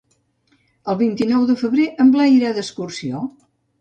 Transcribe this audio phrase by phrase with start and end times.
[0.93, 3.23] El vint-i-nou de febrer en Blai irà d'excursió.